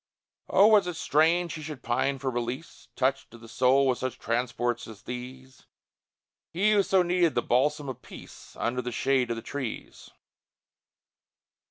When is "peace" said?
8.01-8.55